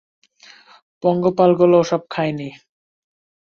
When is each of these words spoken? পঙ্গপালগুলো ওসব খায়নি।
পঙ্গপালগুলো 1.03 1.75
ওসব 1.79 2.01
খায়নি। 2.09 2.49